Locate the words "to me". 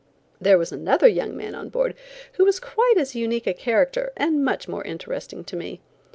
5.43-5.79